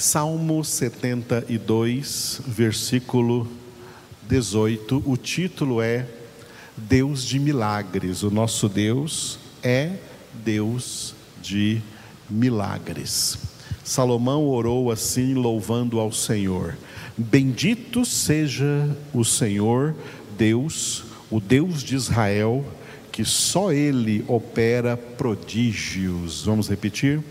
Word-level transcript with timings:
Salmo 0.00 0.64
72, 0.64 2.40
versículo 2.46 3.46
18, 4.26 5.02
o 5.04 5.14
título 5.14 5.82
é 5.82 6.06
Deus 6.74 7.22
de 7.22 7.38
milagres. 7.38 8.22
O 8.22 8.30
nosso 8.30 8.66
Deus 8.66 9.38
é 9.62 9.92
Deus 10.42 11.14
de 11.42 11.82
milagres. 12.30 13.36
Salomão 13.84 14.48
orou 14.48 14.90
assim, 14.90 15.34
louvando 15.34 16.00
ao 16.00 16.10
Senhor: 16.10 16.78
Bendito 17.14 18.02
seja 18.06 18.96
o 19.12 19.22
Senhor, 19.22 19.94
Deus, 20.34 21.04
o 21.30 21.38
Deus 21.38 21.82
de 21.82 21.94
Israel, 21.94 22.64
que 23.12 23.22
só 23.22 23.70
Ele 23.70 24.24
opera 24.26 24.96
prodígios. 24.96 26.46
Vamos 26.46 26.70
repetir? 26.70 27.22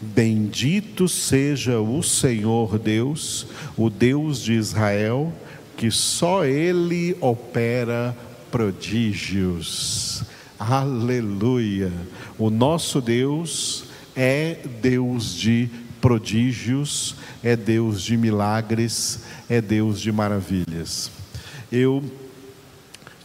Bendito 0.00 1.08
seja 1.08 1.80
o 1.80 2.02
Senhor 2.04 2.78
Deus, 2.78 3.48
o 3.76 3.90
Deus 3.90 4.40
de 4.40 4.52
Israel, 4.52 5.32
que 5.76 5.90
só 5.90 6.44
Ele 6.44 7.16
opera 7.20 8.16
prodígios. 8.48 10.22
Aleluia! 10.56 11.92
O 12.38 12.48
nosso 12.48 13.00
Deus 13.00 13.84
é 14.14 14.58
Deus 14.80 15.34
de 15.34 15.68
prodígios, 16.00 17.16
é 17.42 17.56
Deus 17.56 18.00
de 18.02 18.16
milagres, 18.16 19.22
é 19.48 19.60
Deus 19.60 20.00
de 20.00 20.12
maravilhas. 20.12 21.10
Eu 21.72 22.04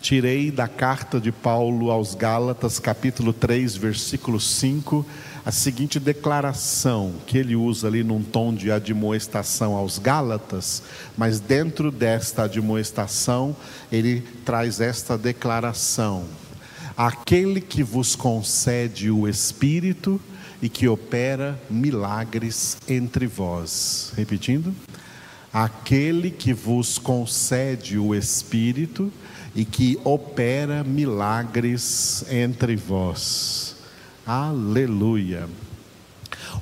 tirei 0.02 0.50
da 0.50 0.68
carta 0.68 1.20
de 1.20 1.32
Paulo 1.32 1.92
aos 1.92 2.16
Gálatas, 2.16 2.80
capítulo 2.80 3.32
3, 3.32 3.76
versículo 3.78 4.40
5 4.40 5.06
a 5.46 5.52
seguinte 5.52 6.00
declaração 6.00 7.16
que 7.28 7.38
ele 7.38 7.56
usa 7.56 7.88
ali 7.88 8.04
num 8.04 8.24
tom 8.24 8.54
de 8.54 8.72
admoestação 8.72 9.76
aos 9.76 10.00
Gálatas, 10.00 10.84
mas 11.18 11.40
dentro 11.40 11.92
desta 11.92 12.44
admoestação 12.44 13.56
ele 13.92 14.22
traz 14.46 14.80
esta 14.80 15.18
declaração: 15.18 16.26
Aquele 16.96 17.60
que 17.60 17.84
vos 17.84 18.16
concede 18.16 19.12
o 19.12 19.28
Espírito 19.28 20.20
e 20.62 20.70
que 20.70 20.88
opera 20.88 21.60
milagres 21.70 22.78
entre 22.88 23.28
vós. 23.28 24.14
Repetindo. 24.16 24.74
Aquele 25.52 26.32
que 26.32 26.52
vos 26.52 26.98
concede 26.98 28.00
o 28.00 28.16
Espírito 28.16 29.12
e 29.54 29.64
que 29.64 30.00
opera 30.04 30.84
milagres 30.84 32.26
entre 32.32 32.76
vós. 32.76 33.73
Aleluia. 34.26 35.50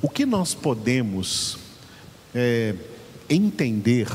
O 0.00 0.08
que 0.08 0.26
nós 0.26 0.52
podemos 0.52 1.58
é, 2.34 2.74
entender 3.30 4.08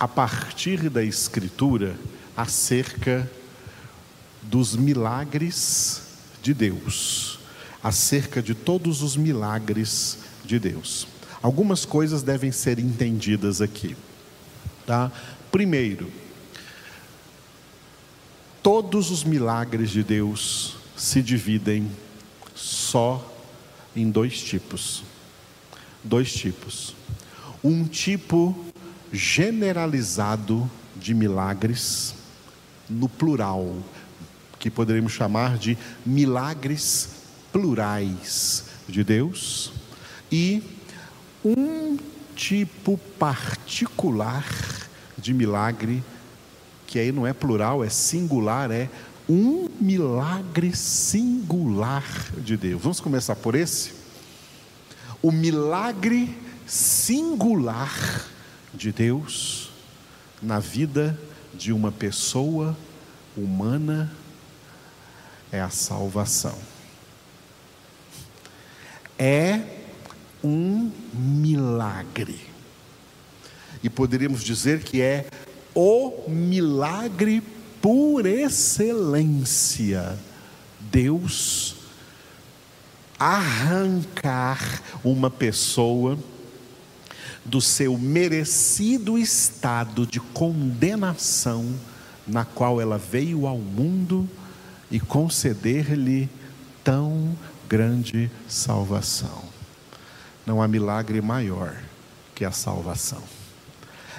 a 0.00 0.08
partir 0.08 0.90
da 0.90 1.04
Escritura 1.04 1.96
acerca 2.36 3.30
dos 4.42 4.74
milagres 4.74 6.02
de 6.42 6.52
Deus, 6.52 7.38
acerca 7.84 8.42
de 8.42 8.52
todos 8.52 9.00
os 9.00 9.16
milagres 9.16 10.18
de 10.44 10.58
Deus? 10.58 11.06
Algumas 11.40 11.84
coisas 11.84 12.24
devem 12.24 12.50
ser 12.50 12.80
entendidas 12.80 13.60
aqui, 13.60 13.96
tá? 14.84 15.12
Primeiro, 15.52 16.10
todos 18.60 19.12
os 19.12 19.22
milagres 19.22 19.90
de 19.90 20.02
Deus 20.02 20.76
se 20.96 21.22
dividem 21.22 21.88
só 22.92 23.26
em 23.96 24.10
dois 24.10 24.42
tipos. 24.42 25.02
Dois 26.04 26.30
tipos. 26.30 26.94
Um 27.64 27.84
tipo 27.84 28.54
generalizado 29.10 30.70
de 30.94 31.14
milagres, 31.14 32.14
no 32.90 33.08
plural, 33.08 33.78
que 34.58 34.70
poderíamos 34.70 35.12
chamar 35.12 35.56
de 35.56 35.78
milagres 36.04 37.22
plurais 37.50 38.64
de 38.86 39.02
Deus, 39.02 39.72
e 40.30 40.62
um 41.42 41.96
tipo 42.36 42.98
particular 43.18 44.44
de 45.16 45.32
milagre, 45.32 46.04
que 46.86 46.98
aí 46.98 47.10
não 47.10 47.26
é 47.26 47.32
plural, 47.32 47.82
é 47.82 47.88
singular, 47.88 48.70
é 48.70 48.90
um 49.32 49.66
milagre 49.80 50.76
singular 50.76 52.04
de 52.36 52.54
Deus. 52.54 52.82
Vamos 52.82 53.00
começar 53.00 53.34
por 53.34 53.54
esse? 53.54 53.94
O 55.22 55.32
milagre 55.32 56.36
singular 56.66 58.28
de 58.74 58.92
Deus 58.92 59.70
na 60.42 60.58
vida 60.58 61.18
de 61.54 61.72
uma 61.72 61.90
pessoa 61.90 62.76
humana 63.34 64.12
é 65.50 65.62
a 65.62 65.70
salvação. 65.70 66.58
É 69.18 69.62
um 70.44 70.92
milagre. 71.14 72.38
E 73.82 73.88
poderíamos 73.88 74.44
dizer 74.44 74.82
que 74.82 75.00
é 75.00 75.26
o 75.74 76.28
milagre 76.28 77.42
por 77.82 78.24
excelência, 78.24 80.16
Deus 80.80 81.74
arrancar 83.18 84.80
uma 85.04 85.28
pessoa 85.28 86.16
do 87.44 87.60
seu 87.60 87.98
merecido 87.98 89.18
estado 89.18 90.06
de 90.06 90.20
condenação 90.20 91.74
na 92.26 92.44
qual 92.44 92.80
ela 92.80 92.98
veio 92.98 93.46
ao 93.48 93.58
mundo 93.58 94.28
e 94.88 95.00
conceder-lhe 95.00 96.30
tão 96.84 97.36
grande 97.68 98.30
salvação. 98.48 99.42
Não 100.46 100.62
há 100.62 100.68
milagre 100.68 101.20
maior 101.20 101.76
que 102.34 102.44
a 102.44 102.52
salvação. 102.52 103.22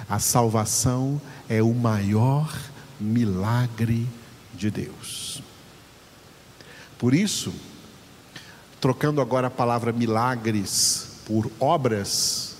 A 0.08 0.18
salvação 0.18 1.20
é 1.48 1.62
o 1.62 1.72
maior 1.72 2.46
milagre 2.46 2.73
de 4.54 4.70
Deus. 4.70 5.42
Por 6.98 7.14
isso, 7.14 7.52
trocando 8.80 9.20
agora 9.20 9.48
a 9.48 9.50
palavra 9.50 9.92
milagres 9.92 11.20
por 11.26 11.50
obras, 11.58 12.56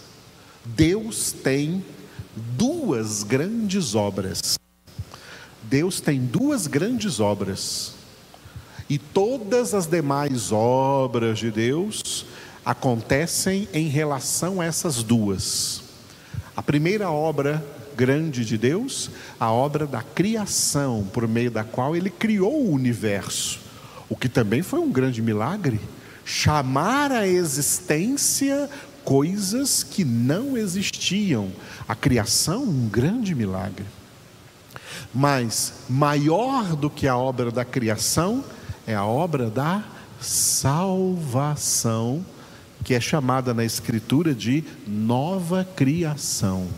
Deus 0.65 1.33
tem 1.33 1.85
duas 2.37 3.23
grandes 3.23 3.95
obras. 3.95 4.59
Deus 5.63 6.01
tem 6.01 6.21
duas 6.21 6.67
grandes 6.67 7.21
obras. 7.21 7.95
E 8.89 8.99
todas 8.99 9.73
as 9.73 9.87
demais 9.87 10.53
obras 10.53 11.39
de 11.39 11.51
Deus 11.51 12.27
acontecem 12.65 13.69
em 13.73 13.89
relação 13.89 14.61
a 14.61 14.65
essas 14.65 15.03
duas. 15.03 15.83
A 16.57 16.63
primeira 16.63 17.11
obra 17.11 17.65
grande 17.97 18.45
de 18.45 18.59
Deus, 18.59 19.11
a 19.39 19.51
obra 19.51 19.87
da 19.87 20.03
criação, 20.03 21.09
por 21.13 21.27
meio 21.27 21.51
da 21.51 21.65
qual 21.65 21.97
ele 21.97 22.11
criou 22.11 22.67
o 22.67 22.73
universo, 22.73 23.61
o 24.09 24.17
que 24.17 24.29
também 24.29 24.63
foi 24.63 24.81
um 24.81 24.91
grande 24.91 25.23
milagre 25.23 25.81
chamar 26.25 27.13
à 27.13 27.27
existência 27.27 28.69
coisas 29.05 29.83
que 29.83 30.05
não 30.05 30.57
existiam. 30.57 31.53
A 31.87 31.95
criação, 31.95 32.63
um 32.63 32.89
grande 32.89 33.35
milagre. 33.35 33.85
Mas 35.13 35.75
maior 35.89 36.75
do 36.75 36.89
que 36.89 37.07
a 37.07 37.17
obra 37.17 37.51
da 37.51 37.65
criação 37.65 38.43
é 38.87 38.95
a 38.95 39.05
obra 39.05 39.51
da 39.51 39.85
salvação, 40.21 42.25
que 42.83 42.95
é 42.95 43.01
chamada 43.01 43.53
na 43.53 43.65
Escritura 43.65 44.35
de 44.35 44.65
nova 44.87 45.67
criação 45.77 46.69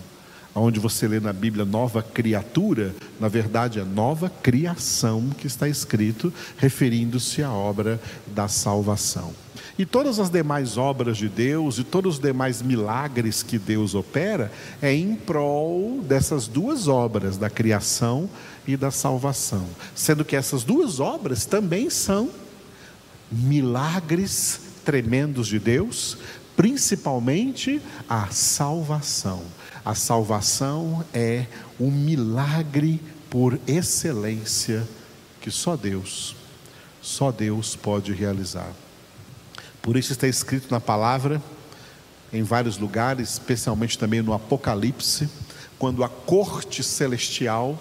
onde 0.60 0.80
você 0.80 1.06
lê 1.06 1.20
na 1.20 1.32
Bíblia 1.32 1.64
nova 1.64 2.02
criatura, 2.02 2.94
na 3.20 3.28
verdade 3.28 3.78
é 3.78 3.84
nova 3.84 4.30
criação 4.30 5.28
que 5.36 5.46
está 5.46 5.68
escrito, 5.68 6.32
referindo-se 6.56 7.42
à 7.42 7.52
obra 7.52 8.00
da 8.28 8.48
salvação. 8.48 9.32
E 9.78 9.84
todas 9.84 10.18
as 10.18 10.30
demais 10.30 10.78
obras 10.78 11.18
de 11.18 11.28
Deus 11.28 11.78
e 11.78 11.84
todos 11.84 12.14
os 12.14 12.20
demais 12.20 12.62
milagres 12.62 13.42
que 13.42 13.58
Deus 13.58 13.94
opera 13.94 14.50
é 14.80 14.92
em 14.94 15.14
prol 15.14 16.00
dessas 16.02 16.48
duas 16.48 16.88
obras, 16.88 17.36
da 17.36 17.50
criação 17.50 18.28
e 18.66 18.74
da 18.74 18.90
salvação. 18.90 19.66
Sendo 19.94 20.24
que 20.24 20.34
essas 20.34 20.64
duas 20.64 20.98
obras 20.98 21.44
também 21.44 21.90
são 21.90 22.30
milagres 23.30 24.60
tremendos 24.82 25.48
de 25.48 25.58
Deus, 25.58 26.16
principalmente 26.56 27.82
a 28.08 28.28
salvação. 28.28 29.42
A 29.86 29.94
salvação 29.94 31.04
é 31.14 31.46
um 31.78 31.92
milagre 31.92 33.00
por 33.30 33.56
excelência 33.68 34.84
que 35.40 35.48
só 35.48 35.76
Deus, 35.76 36.34
só 37.00 37.30
Deus 37.30 37.76
pode 37.76 38.12
realizar. 38.12 38.72
Por 39.80 39.96
isso 39.96 40.10
está 40.10 40.26
escrito 40.26 40.72
na 40.72 40.80
palavra 40.80 41.40
em 42.32 42.42
vários 42.42 42.78
lugares, 42.78 43.34
especialmente 43.34 43.96
também 43.96 44.22
no 44.22 44.32
Apocalipse, 44.32 45.28
quando 45.78 46.02
a 46.02 46.08
corte 46.08 46.82
celestial, 46.82 47.80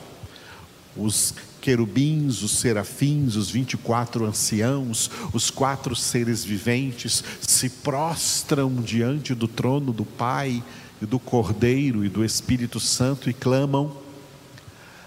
os 0.95 1.33
querubins, 1.59 2.43
os 2.43 2.51
serafins, 2.51 3.35
os 3.35 3.49
24 3.49 4.25
anciãos, 4.25 5.09
os 5.33 5.49
quatro 5.49 5.95
seres 5.95 6.45
viventes 6.45 7.23
se 7.41 7.67
prostram 7.67 8.75
diante 8.75 9.33
do 9.33 9.47
trono 9.47 9.91
do 9.91 10.05
Pai 10.05 10.61
e 11.01 11.05
do 11.05 11.19
Cordeiro 11.19 12.05
e 12.05 12.09
do 12.09 12.23
Espírito 12.23 12.79
Santo 12.79 13.29
e 13.29 13.33
clamam: 13.33 13.95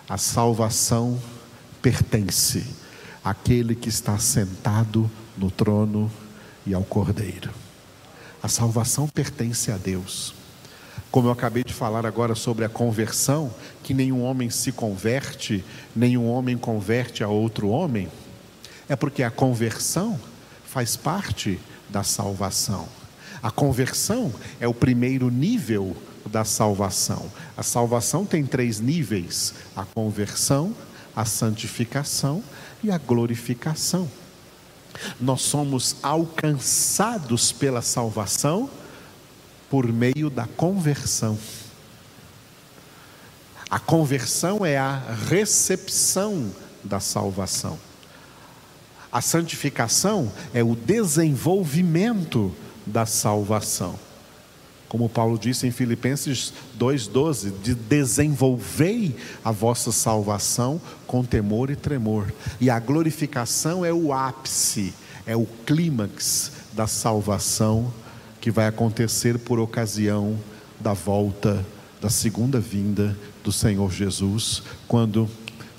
a 0.09 0.17
salvação 0.17 1.21
pertence 1.83 2.65
àquele 3.23 3.75
que 3.75 3.89
está 3.89 4.19
sentado 4.19 5.11
no 5.37 5.51
trono 5.51 6.11
e 6.67 6.75
ao 6.75 6.83
Cordeiro. 6.83 7.51
A 8.43 8.49
salvação 8.49 9.09
pertence 9.09 9.71
a 9.71 9.77
Deus. 9.77 10.35
Como 11.11 11.29
eu 11.29 11.33
acabei 11.33 11.65
de 11.65 11.73
falar 11.73 12.05
agora 12.05 12.35
sobre 12.35 12.65
a 12.65 12.69
conversão, 12.69 13.53
que 13.83 13.95
nenhum 13.95 14.23
homem 14.23 14.51
se 14.51 14.73
converte, 14.73 15.65
nenhum 15.97 16.29
homem 16.29 16.57
converte 16.57 17.25
a 17.25 17.29
outro 17.29 17.69
homem, 17.69 18.09
é 18.89 18.97
porque 18.97 19.23
a 19.23 19.31
conversão 19.31 20.19
faz 20.65 20.97
parte 20.97 21.59
da 21.89 22.03
salvação. 22.03 22.89
A 23.43 23.51
conversão 23.51 24.33
é 24.59 24.67
o 24.67 24.75
primeiro 24.75 25.31
nível 25.31 25.97
da 26.27 26.45
salvação. 26.45 27.31
A 27.57 27.63
salvação 27.63 28.25
tem 28.25 28.45
três 28.45 28.81
níveis: 28.81 29.55
a 29.75 29.85
conversão, 29.85 30.75
a 31.15 31.25
santificação 31.25 32.43
e 32.83 32.91
a 32.91 32.99
glorificação. 32.99 34.09
Nós 35.21 35.43
somos 35.43 35.97
alcançados 36.03 37.53
pela 37.53 37.83
salvação 37.83 38.69
por 39.71 39.87
meio 39.93 40.31
da 40.31 40.47
conversão. 40.47 41.39
A 43.71 43.79
conversão 43.79 44.65
é 44.65 44.79
a 44.79 44.99
recepção 45.29 46.51
da 46.83 47.01
salvação. 47.01 47.79
A 49.13 49.21
santificação 49.21 50.33
é 50.55 50.63
o 50.63 50.75
desenvolvimento 50.75 52.55
da 52.89 53.07
salvação. 53.07 53.99
Como 54.89 55.09
Paulo 55.09 55.39
disse 55.39 55.67
em 55.67 55.71
Filipenses 55.71 56.53
2,12: 56.79 57.53
de 57.63 57.75
desenvolvei 57.75 59.15
a 59.45 59.53
vossa 59.53 59.93
salvação 59.93 60.81
com 61.07 61.23
temor 61.23 61.71
e 61.71 61.77
tremor. 61.77 62.33
E 62.61 62.71
a 62.71 62.81
glorificação 62.81 63.85
é 63.85 63.93
o 63.93 64.13
ápice, 64.13 64.95
é 65.27 65.37
o 65.37 65.47
clímax 65.67 66.53
da 66.73 66.87
salvação 66.87 67.93
que 68.41 68.51
vai 68.51 68.67
acontecer 68.67 69.39
por 69.39 69.59
ocasião 69.59 70.39
da 70.81 70.95
volta, 70.95 71.65
da 72.01 72.09
segunda 72.09 72.61
vinda 72.61 73.19
do 73.45 73.53
Senhor 73.53 73.93
Jesus, 73.93 74.63
quando, 74.87 75.29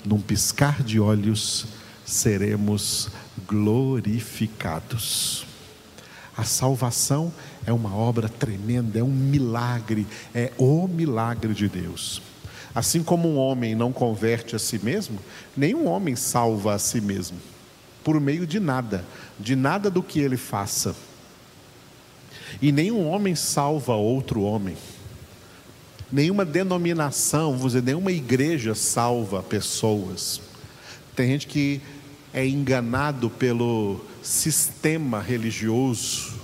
num 0.04 0.20
piscar 0.20 0.82
de 0.82 1.00
olhos, 1.00 1.66
seremos 2.04 3.08
glorificados. 3.46 5.49
A 6.36 6.44
salvação 6.44 7.32
é 7.66 7.72
uma 7.72 7.94
obra 7.94 8.28
tremenda, 8.28 8.98
é 8.98 9.02
um 9.02 9.10
milagre, 9.10 10.06
é 10.34 10.52
o 10.56 10.86
milagre 10.86 11.52
de 11.54 11.68
Deus. 11.68 12.22
Assim 12.74 13.02
como 13.02 13.28
um 13.28 13.36
homem 13.36 13.74
não 13.74 13.92
converte 13.92 14.54
a 14.54 14.58
si 14.58 14.78
mesmo, 14.82 15.18
nenhum 15.56 15.88
homem 15.88 16.14
salva 16.14 16.74
a 16.74 16.78
si 16.78 17.00
mesmo, 17.00 17.36
por 18.04 18.20
meio 18.20 18.46
de 18.46 18.60
nada, 18.60 19.04
de 19.38 19.56
nada 19.56 19.90
do 19.90 20.02
que 20.02 20.20
ele 20.20 20.36
faça. 20.36 20.94
E 22.62 22.70
nenhum 22.70 23.08
homem 23.08 23.34
salva 23.34 23.94
outro 23.94 24.42
homem. 24.42 24.76
Nenhuma 26.12 26.44
denominação, 26.44 27.52
vamos 27.52 27.72
dizer, 27.72 27.82
nenhuma 27.82 28.10
igreja 28.10 28.74
salva 28.74 29.42
pessoas. 29.42 30.40
Tem 31.14 31.28
gente 31.28 31.46
que 31.46 31.80
é 32.32 32.46
enganado 32.46 33.28
pelo 33.30 34.00
sistema 34.22 35.20
religioso, 35.20 36.34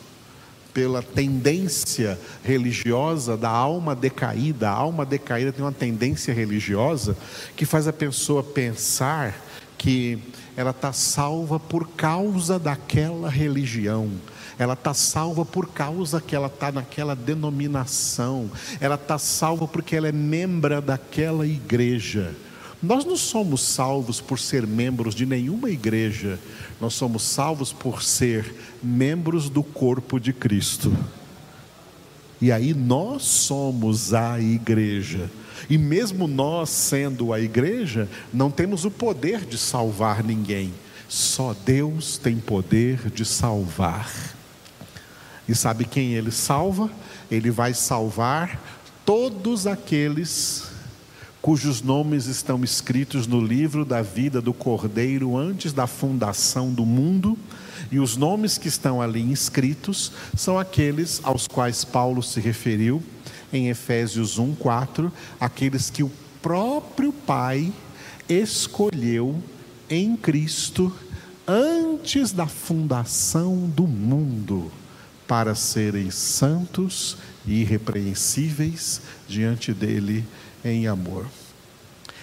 pela 0.73 1.03
tendência 1.03 2.19
religiosa 2.45 3.37
da 3.37 3.49
alma 3.49 3.95
decaída. 3.95 4.69
A 4.69 4.75
alma 4.75 5.07
decaída 5.07 5.53
tem 5.53 5.65
uma 5.65 5.73
tendência 5.73 6.35
religiosa 6.35 7.17
que 7.57 7.65
faz 7.65 7.89
a 7.89 7.93
pessoa 7.93 8.43
pensar 8.43 9.35
que 9.79 10.19
ela 10.57 10.71
está 10.71 10.93
salva 10.93 11.61
por 11.61 11.89
causa 11.89 12.59
daquela 12.59 13.29
religião 13.29 14.11
ela 14.59 14.73
está 14.73 14.95
salva 14.95 15.45
por 15.45 15.69
causa 15.69 16.21
que 16.21 16.35
ela 16.35 16.47
está 16.47 16.73
naquela 16.73 17.15
denominação, 17.15 18.51
ela 18.81 18.95
está 18.95 19.19
salva 19.19 19.69
porque 19.69 19.95
ela 19.95 20.09
é 20.09 20.13
membro 20.13 20.81
daquela 20.81 21.47
igreja. 21.47 22.35
Nós 22.83 23.05
não 23.05 23.17
somos 23.17 23.63
salvos 23.63 24.21
por 24.21 24.39
ser 24.39 24.67
membros 24.67 25.15
de 25.15 25.25
nenhuma 25.25 25.71
igreja, 25.71 26.39
nós 26.81 26.95
somos 26.95 27.23
salvos 27.23 27.73
por 27.73 28.03
ser 28.03 28.55
membros 28.83 29.49
do 29.49 29.63
corpo 29.63 30.21
de 30.21 30.33
Cristo. 30.33 30.93
E 32.41 32.53
aí 32.53 32.75
nós 32.75 33.23
somos 33.23 34.13
a 34.13 34.39
igreja. 34.39 35.31
E 35.71 35.79
mesmo 35.79 36.27
nós 36.27 36.69
sendo 36.69 37.33
a 37.33 37.41
igreja, 37.41 38.09
não 38.33 38.51
temos 38.51 38.85
o 38.85 38.91
poder 38.91 39.47
de 39.47 39.57
salvar 39.57 40.23
ninguém. 40.23 40.73
Só 41.09 41.57
Deus 41.65 42.19
tem 42.19 42.37
poder 42.37 43.11
de 43.11 43.25
salvar. 43.25 44.13
E 45.49 45.55
sabe 45.55 45.87
quem 45.87 46.13
ele 46.13 46.31
salva? 46.31 46.91
Ele 47.31 47.51
vai 47.51 47.73
salvar 47.73 48.61
todos 49.05 49.67
aqueles 49.67 50.66
cujos 51.47 51.81
nomes 51.81 52.27
estão 52.27 52.65
escritos 52.65 53.29
no 53.29 53.41
livro 53.41 53.85
da 53.85 54.03
vida 54.03 54.41
do 54.41 54.53
Cordeiro 54.53 55.37
antes 55.37 55.73
da 55.73 55.87
fundação 55.87 56.73
do 56.73 56.85
mundo. 56.85 57.39
E 57.89 58.01
os 58.01 58.17
nomes 58.17 58.59
que 58.59 58.67
estão 58.67 59.01
ali 59.01 59.23
inscritos 59.23 60.11
são 60.37 60.59
aqueles 60.59 61.21
aos 61.23 61.47
quais 61.47 61.85
Paulo 61.85 62.21
se 62.21 62.41
referiu 62.41 63.01
em 63.53 63.69
Efésios 63.69 64.41
1:4, 64.41 65.13
aqueles 65.39 65.89
que 65.89 66.03
o 66.03 66.11
próprio 66.43 67.13
Pai 67.13 67.73
escolheu 68.29 69.41
em 69.89 70.17
Cristo 70.17 70.93
antes 71.47 72.33
da 72.33 72.49
fundação 72.49 73.69
do 73.69 73.87
mundo 73.87 74.73
para 75.29 75.55
serem 75.55 76.11
santos 76.11 77.17
e 77.47 77.61
irrepreensíveis 77.61 79.01
diante 79.29 79.73
dele 79.73 80.25
em 80.65 80.89
amor. 80.89 81.27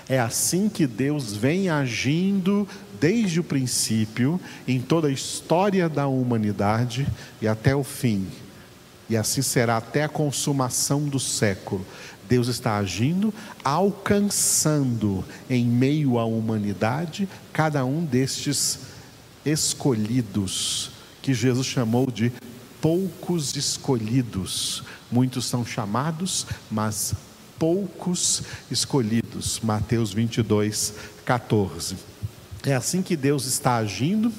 É 0.07 0.19
assim 0.19 0.67
que 0.67 0.86
Deus 0.86 1.33
vem 1.33 1.69
agindo 1.69 2.67
desde 3.00 3.39
o 3.39 3.43
princípio, 3.43 4.39
em 4.67 4.79
toda 4.79 5.07
a 5.07 5.12
história 5.12 5.88
da 5.88 6.07
humanidade 6.07 7.07
e 7.41 7.48
até 7.48 7.75
o 7.75 7.83
fim. 7.83 8.27
E 9.10 9.17
assim 9.17 9.41
será 9.41 9.77
até 9.77 10.03
a 10.03 10.10
consumação 10.10 11.03
do 11.03 11.19
século. 11.19 11.86
Deus 12.27 12.48
está 12.48 12.77
agindo, 12.77 13.33
alcançando 13.63 15.24
em 15.50 15.65
meio 15.65 16.17
à 16.17 16.25
humanidade 16.25 17.27
cada 17.51 17.86
um 17.86 18.03
destes 18.03 18.79
escolhidos, 19.45 20.91
que 21.22 21.33
Jesus 21.33 21.67
chamou 21.67 22.10
de 22.10 22.31
poucos 22.81 23.55
escolhidos. 23.55 24.83
Muitos 25.12 25.45
são 25.45 25.65
chamados, 25.65 26.48
mas 26.72 27.13
poucos 27.60 28.43
escolhidos. 28.72 29.22
Mateus 29.63 30.13
22, 30.13 30.93
14. 31.25 31.95
É 32.65 32.73
assim 32.73 33.01
que 33.01 33.15
Deus 33.15 33.45
está 33.45 33.75
agindo 33.75 34.31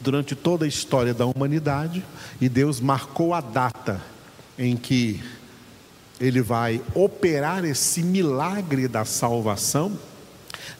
durante 0.00 0.34
toda 0.34 0.64
a 0.64 0.68
história 0.68 1.14
da 1.14 1.26
humanidade 1.26 2.04
e 2.40 2.48
Deus 2.48 2.80
marcou 2.80 3.32
a 3.34 3.40
data 3.40 4.00
em 4.58 4.76
que 4.76 5.22
ele 6.20 6.42
vai 6.42 6.82
operar 6.94 7.64
esse 7.64 8.02
milagre 8.02 8.86
da 8.86 9.04
salvação 9.04 9.98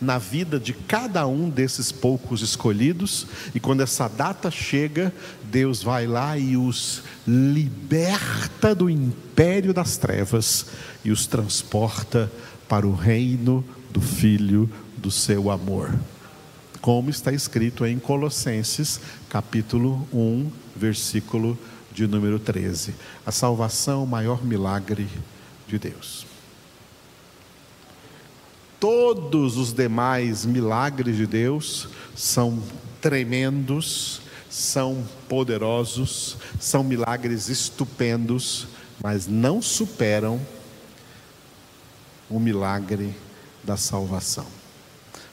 na 0.01 0.19
vida 0.19 0.59
de 0.59 0.73
cada 0.73 1.27
um 1.27 1.49
desses 1.49 1.93
poucos 1.93 2.41
escolhidos, 2.43 3.27
e 3.55 3.61
quando 3.61 3.83
essa 3.83 4.09
data 4.09 4.51
chega, 4.51 5.13
Deus 5.45 5.83
vai 5.83 6.07
lá 6.07 6.39
e 6.39 6.57
os 6.57 7.03
liberta 7.27 8.75
do 8.75 8.89
império 8.89 9.75
das 9.75 9.97
trevas 9.97 10.67
e 11.05 11.11
os 11.11 11.27
transporta 11.27 12.31
para 12.71 12.87
o 12.87 12.95
reino 12.95 13.65
do 13.91 14.01
Filho 14.01 14.71
do 14.97 15.11
seu 15.11 15.51
amor. 15.51 15.93
Como 16.81 17.11
está 17.11 17.33
escrito 17.33 17.85
em 17.85 17.99
Colossenses, 17.99 19.01
capítulo 19.29 20.07
1, 20.13 20.49
versículo 20.77 21.59
de 21.93 22.07
número 22.07 22.39
13. 22.39 22.95
A 23.27 23.33
salvação, 23.33 24.05
o 24.05 24.07
maior 24.07 24.45
milagre 24.45 25.09
de 25.67 25.81
Deus. 25.81 26.25
Todos 28.79 29.57
os 29.57 29.73
demais 29.73 30.47
milagres 30.47 31.17
de 31.17 31.27
Deus 31.27 31.89
são 32.15 32.63
tremendos, 33.01 34.23
são 34.49 35.05
poderosos, 35.29 36.37
são 36.61 36.85
milagres 36.85 37.49
estupendos, 37.49 38.69
mas 39.03 39.27
não 39.27 39.61
superam 39.61 40.41
o 42.31 42.39
milagre 42.39 43.15
da 43.63 43.77
salvação. 43.77 44.47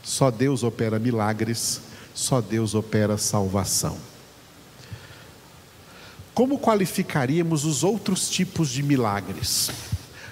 Só 0.03 0.31
Deus 0.31 0.63
opera 0.63 0.99
milagres, 0.99 1.81
só 2.13 2.41
Deus 2.41 2.73
opera 2.75 3.17
salvação. 3.17 3.97
Como 6.33 6.59
qualificaríamos 6.59 7.63
os 7.63 7.83
outros 7.83 8.29
tipos 8.29 8.69
de 8.69 8.83
milagres? 8.83 9.69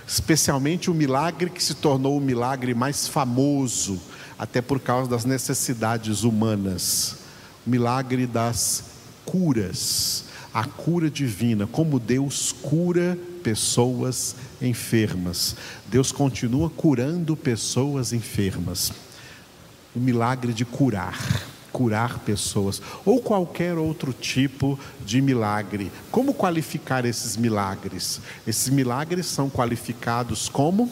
Especialmente 0.07 0.89
o 0.89 0.93
milagre 0.93 1.49
que 1.49 1.63
se 1.63 1.75
tornou 1.75 2.17
o 2.17 2.21
milagre 2.21 2.73
mais 2.73 3.07
famoso, 3.07 4.01
até 4.37 4.61
por 4.61 4.79
causa 4.79 5.09
das 5.09 5.23
necessidades 5.25 6.23
humanas 6.23 7.23
o 7.65 7.69
milagre 7.69 8.27
das 8.27 8.83
curas, 9.25 10.24
a 10.55 10.63
cura 10.63 11.09
divina, 11.09 11.67
como 11.67 11.99
Deus 11.99 12.53
cura 12.53 13.19
pessoas 13.43 14.37
enfermas. 14.61 15.57
Deus 15.85 16.13
continua 16.13 16.69
curando 16.69 17.35
pessoas 17.35 18.13
enfermas. 18.13 18.93
O 19.93 19.99
milagre 19.99 20.53
de 20.53 20.63
curar 20.63 21.19
curar 21.73 22.19
pessoas, 22.19 22.81
ou 23.03 23.21
qualquer 23.21 23.77
outro 23.77 24.13
tipo 24.13 24.79
de 25.05 25.19
milagre. 25.21 25.91
Como 26.09 26.33
qualificar 26.33 27.03
esses 27.03 27.35
milagres? 27.35 28.21
Esses 28.47 28.69
milagres 28.69 29.25
são 29.25 29.49
qualificados 29.49 30.47
como 30.47 30.89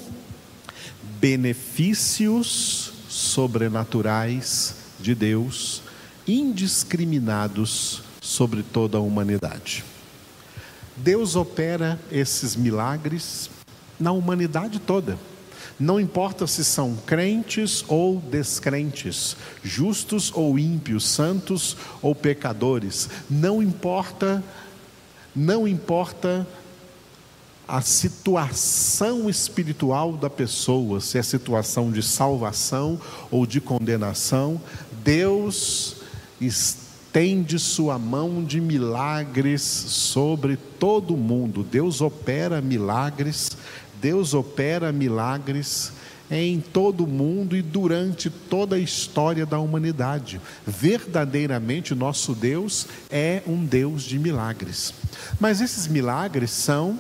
benefícios 1.22 2.91
sobrenaturais 3.08 4.75
de 5.00 5.15
Deus, 5.15 5.82
indiscriminados 6.27 8.03
sobre 8.24 8.63
toda 8.63 8.98
a 8.98 9.01
humanidade. 9.01 9.84
Deus 10.96 11.36
opera 11.36 12.00
esses 12.10 12.56
milagres 12.56 13.50
na 14.00 14.13
humanidade 14.13 14.80
toda. 14.80 15.20
Não 15.77 16.00
importa 16.00 16.48
se 16.48 16.63
são 16.63 16.96
crentes 17.06 17.84
ou 17.88 18.20
descrentes, 18.20 19.36
justos 19.62 20.32
ou 20.34 20.58
ímpios, 20.58 21.06
santos 21.06 21.75
ou 22.01 22.15
pecadores, 22.15 23.10
não 23.30 23.62
importa, 23.62 24.42
não 25.36 25.68
importa 25.68 26.48
a 27.68 27.82
situação 27.82 29.30
espiritual 29.30 30.13
da 30.13 30.30
pessoa, 30.30 31.01
se 31.01 31.18
é 31.18 31.24
situação 31.24 31.92
de 31.92 32.03
salvação 32.03 33.00
ou 33.30 33.46
de 33.46 33.60
condenação, 33.60 34.62
Deus 35.03 35.96
estende 37.13 37.60
sua 37.60 38.00
mão 38.00 38.43
de 38.43 38.60
milagres 38.60 39.62
sobre 39.62 40.58
todo 40.58 41.15
mundo. 41.15 41.63
Deus 41.63 42.01
opera 42.01 42.60
milagres 42.60 43.51
Deus 44.03 44.34
opera 44.34 44.91
milagres 44.91 45.93
em 46.29 46.60
todo 46.60 47.05
o 47.05 47.08
mundo 47.08 47.55
e 47.55 47.62
durante 47.62 48.29
toda 48.29 48.75
a 48.75 48.79
história 48.79 49.46
da 49.46 49.60
humanidade. 49.60 50.41
Verdadeiramente, 50.67 51.96
nosso 51.96 52.36
Deus 52.36 52.86
é 53.10 53.41
um 53.48 53.63
Deus 53.63 54.03
de 54.03 54.20
milagres. 54.20 54.93
Mas 55.39 55.62
esses 55.62 55.88
milagres 55.88 56.51
são 56.51 57.00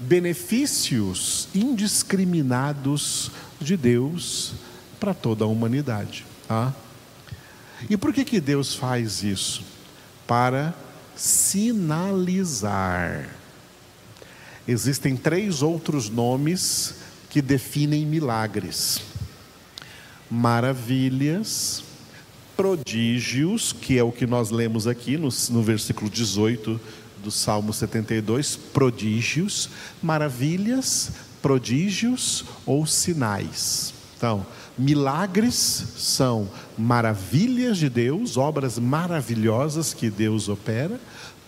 benefícios 0.00 1.46
indiscriminados 1.54 3.30
de 3.60 3.76
Deus 3.76 4.54
para 4.98 5.14
toda 5.14 5.44
a 5.44 5.48
humanidade. 5.48 6.26
Tá? 6.48 6.74
E 7.88 7.96
por 7.96 8.12
que, 8.12 8.24
que 8.24 8.40
Deus 8.40 8.74
faz 8.74 9.22
isso? 9.22 9.62
Para 10.26 10.74
sinalizar 11.16 12.60
existem 14.66 15.16
três 15.16 15.62
outros 15.62 16.08
nomes 16.08 16.94
que 17.28 17.42
definem 17.42 18.06
milagres: 18.06 19.00
maravilhas, 20.30 21.82
prodígios, 22.56 23.72
que 23.72 23.98
é 23.98 24.02
o 24.02 24.12
que 24.12 24.26
nós 24.26 24.50
lemos 24.50 24.86
aqui 24.86 25.16
no, 25.16 25.28
no 25.50 25.62
versículo 25.62 26.10
18 26.10 26.80
do 27.22 27.30
Salmo 27.30 27.72
72, 27.72 28.56
prodígios, 28.56 29.68
maravilhas, 30.02 31.12
prodígios 31.42 32.44
ou 32.64 32.86
sinais. 32.86 33.92
Então, 34.16 34.46
milagres 34.78 35.54
são 35.54 36.48
maravilhas 36.76 37.78
de 37.78 37.88
Deus, 37.88 38.36
obras 38.36 38.78
maravilhosas 38.78 39.92
que 39.92 40.10
Deus 40.10 40.48
opera, 40.48 41.00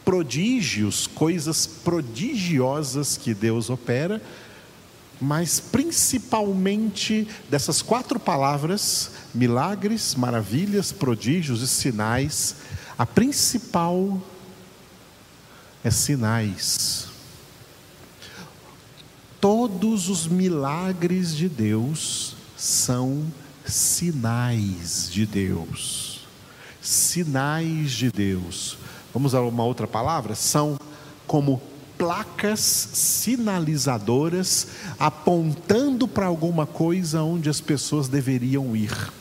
prodígios, 0.05 1.07
coisas 1.07 1.67
prodigiosas 1.67 3.17
que 3.17 3.33
Deus 3.33 3.71
opera, 3.71 4.21
mas 5.21 5.61
principalmente 5.61 7.29
dessas 7.49 7.81
quatro 7.81 8.19
palavras, 8.19 9.13
milagres, 9.33 10.15
maravilhas, 10.17 10.91
prodígios 10.91 11.63
e 11.63 11.69
sinais, 11.69 12.57
a 12.99 13.07
principal 13.07 14.21
é 15.85 15.91
sinais. 15.91 17.07
Todos 19.41 20.09
os 20.09 20.27
milagres 20.27 21.35
de 21.35 21.49
Deus 21.49 22.32
são 22.63 23.27
sinais 23.67 25.11
de 25.11 25.27
Deus. 25.27 26.21
Sinais 26.81 27.91
de 27.91 28.13
Deus. 28.13 28.79
Vamos 29.13 29.33
usar 29.33 29.41
uma 29.41 29.65
outra 29.65 29.89
palavra? 29.89 30.37
São 30.37 30.79
como 31.27 31.61
placas 31.99 32.61
sinalizadoras 32.61 34.69
apontando 34.97 36.07
para 36.07 36.27
alguma 36.27 36.65
coisa 36.65 37.23
onde 37.23 37.51
as 37.51 37.61
pessoas 37.61 38.07
deveriam 38.07 38.77
ir. 38.77 39.13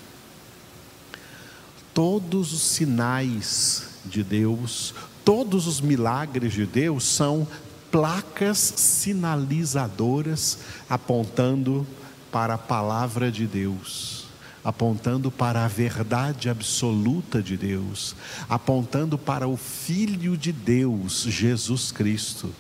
Todos 1.96 2.54
os 2.54 2.62
sinais 2.62 3.88
de 4.06 4.24
Deus, 4.24 4.94
todos 5.26 5.66
os 5.66 5.82
milagres 5.82 6.54
de 6.54 6.68
Deus 6.68 7.06
são 7.06 7.48
placas 7.90 8.60
sinalizadoras 8.78 10.60
apontando 10.88 11.86
para 11.86 12.01
a 12.32 12.58
palavra 12.58 13.32
de 13.32 13.46
Deus 13.46 14.22
apontando 14.64 15.32
para 15.32 15.66
a 15.66 15.68
verdade 15.68 16.50
absoluta 16.50 17.42
de 17.42 17.58
Deus, 17.58 18.16
apontando 18.48 19.18
para 19.18 19.48
o 19.48 19.58
Filho 19.58 20.38
de 20.38 20.52
Deus, 20.52 21.24
Jesus 21.24 21.92
Cristo, 21.92 22.54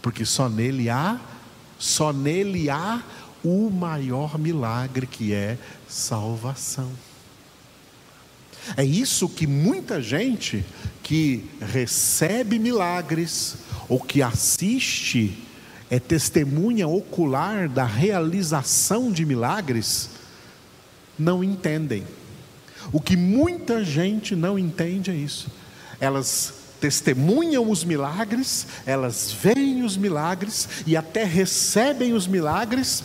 porque 0.00 0.24
só 0.24 0.48
nele 0.48 0.88
há, 0.88 1.20
só 1.78 2.12
nele 2.12 2.70
há 2.70 3.02
o 3.42 3.68
maior 3.70 4.38
milagre 4.38 5.06
que 5.06 5.34
é 5.34 5.58
salvação. 5.86 6.90
É 8.76 8.84
isso 8.84 9.28
que 9.28 9.46
muita 9.46 10.00
gente 10.00 10.64
que 11.02 11.44
recebe 11.60 12.58
milagres 12.58 13.56
ou 13.86 14.00
que 14.00 14.22
assiste, 14.22 15.43
é 15.90 15.98
testemunha 15.98 16.88
ocular 16.88 17.68
da 17.68 17.84
realização 17.84 19.12
de 19.12 19.24
milagres, 19.24 20.10
não 21.18 21.44
entendem. 21.44 22.04
O 22.92 23.00
que 23.00 23.16
muita 23.16 23.84
gente 23.84 24.34
não 24.34 24.58
entende 24.58 25.10
é 25.10 25.14
isso. 25.14 25.48
Elas 26.00 26.54
testemunham 26.80 27.70
os 27.70 27.84
milagres, 27.84 28.66
elas 28.84 29.32
veem 29.32 29.82
os 29.82 29.96
milagres 29.96 30.68
e 30.86 30.96
até 30.96 31.24
recebem 31.24 32.12
os 32.12 32.26
milagres, 32.26 33.02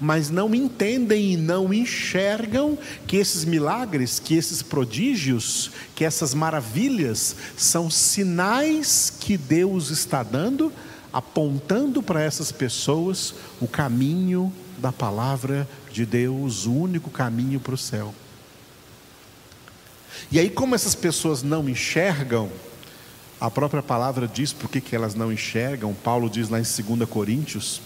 mas 0.00 0.28
não 0.28 0.54
entendem 0.54 1.34
e 1.34 1.36
não 1.36 1.72
enxergam 1.72 2.76
que 3.06 3.16
esses 3.16 3.44
milagres, 3.44 4.18
que 4.18 4.34
esses 4.34 4.60
prodígios, 4.60 5.70
que 5.94 6.04
essas 6.04 6.34
maravilhas 6.34 7.36
são 7.56 7.88
sinais 7.88 9.12
que 9.20 9.36
Deus 9.36 9.90
está 9.90 10.22
dando, 10.22 10.72
apontando 11.14 12.02
para 12.02 12.20
essas 12.20 12.50
pessoas 12.50 13.34
o 13.60 13.68
caminho 13.68 14.52
da 14.78 14.90
palavra 14.90 15.68
de 15.92 16.04
Deus, 16.04 16.66
o 16.66 16.72
único 16.72 17.08
caminho 17.08 17.60
para 17.60 17.74
o 17.74 17.78
céu. 17.78 18.12
E 20.32 20.40
aí, 20.40 20.50
como 20.50 20.74
essas 20.74 20.96
pessoas 20.96 21.44
não 21.44 21.68
enxergam, 21.68 22.50
a 23.40 23.48
própria 23.48 23.82
palavra 23.82 24.26
diz 24.26 24.52
por 24.52 24.68
que, 24.68 24.80
que 24.80 24.96
elas 24.96 25.14
não 25.14 25.32
enxergam. 25.32 25.94
Paulo 25.94 26.28
diz 26.28 26.48
lá 26.48 26.58
em 26.58 26.62
2 26.62 27.08
Coríntios, 27.08 27.80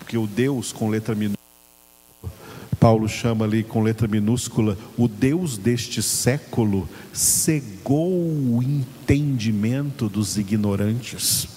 porque 0.00 0.18
o 0.18 0.26
Deus 0.26 0.72
com 0.72 0.90
letra 0.90 1.14
minúscula, 1.14 1.38
Paulo 2.80 3.08
chama 3.08 3.44
ali 3.44 3.62
com 3.62 3.80
letra 3.80 4.08
minúscula, 4.08 4.76
o 4.98 5.06
Deus 5.06 5.56
deste 5.56 6.02
século 6.02 6.88
cegou 7.12 8.10
o 8.10 8.60
entendimento 8.60 10.08
dos 10.08 10.36
ignorantes. 10.36 11.51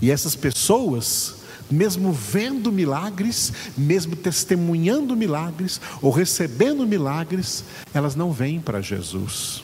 E 0.00 0.10
essas 0.10 0.34
pessoas 0.34 1.44
mesmo 1.70 2.12
vendo 2.12 2.70
milagres, 2.70 3.52
mesmo 3.76 4.14
testemunhando 4.14 5.16
milagres 5.16 5.80
ou 6.02 6.10
recebendo 6.10 6.86
milagres, 6.86 7.64
elas 7.92 8.14
não 8.14 8.32
vêm 8.32 8.60
para 8.60 8.80
Jesus. 8.80 9.62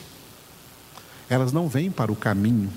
elas 1.29 1.53
não 1.53 1.69
vêm 1.69 1.89
para 1.89 2.11
o 2.11 2.15
caminho, 2.15 2.69